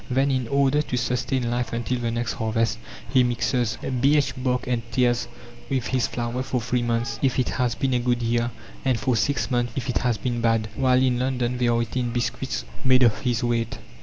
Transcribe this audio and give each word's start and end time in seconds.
Then, 0.09 0.31
in 0.31 0.47
order 0.47 0.81
to 0.81 0.97
sustain 0.97 1.51
life 1.51 1.73
until 1.73 1.99
the 1.99 2.09
next 2.09 2.33
harvest, 2.33 2.79
he 3.13 3.21
mixes 3.23 3.77
birch 3.83 4.33
bark 4.35 4.65
and 4.65 4.81
tares 4.91 5.27
with 5.69 5.85
his 5.89 6.07
flour 6.07 6.41
for 6.41 6.59
three 6.59 6.81
months, 6.81 7.19
if 7.21 7.37
it 7.37 7.49
has 7.49 7.75
been 7.75 7.93
a 7.93 7.99
good 7.99 8.23
year, 8.23 8.49
and 8.83 8.99
for 8.99 9.15
six 9.15 9.51
months 9.51 9.73
if 9.75 9.89
it 9.89 9.99
has 9.99 10.17
been 10.17 10.41
bad, 10.41 10.69
while 10.75 10.99
in 11.03 11.19
London 11.19 11.59
they 11.59 11.67
are 11.67 11.83
eating 11.83 12.09
biscuits 12.09 12.65
made 12.83 13.03
of 13.03 13.19
his 13.19 13.43
wheat. 13.43 13.77